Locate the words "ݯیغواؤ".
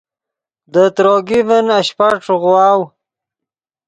2.25-2.81